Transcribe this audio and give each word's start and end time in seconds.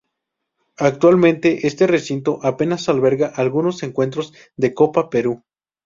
Actualmente 0.79 1.67
este 1.67 1.85
recinto 1.85 2.39
apenas 2.41 2.89
alberga 2.89 3.31
algunos 3.35 3.83
encuentros 3.83 4.33
de 4.57 4.73
Copa 4.73 5.11
Perú. 5.11 5.43